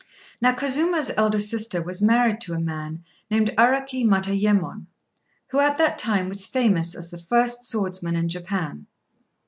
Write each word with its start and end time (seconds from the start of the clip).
Now 0.41 0.51
Kazuma's 0.55 1.11
elder 1.15 1.39
sister 1.39 1.79
was 1.83 2.01
married 2.01 2.41
to 2.41 2.53
a 2.55 2.59
man 2.59 3.03
named 3.29 3.51
Araki 3.55 4.03
Matayémon, 4.03 4.87
who 5.49 5.59
at 5.59 5.77
that 5.77 5.99
time 5.99 6.27
was 6.27 6.47
famous 6.47 6.95
as 6.95 7.11
the 7.11 7.19
first 7.19 7.63
swordsman 7.65 8.15
in 8.15 8.27
Japan. 8.27 8.87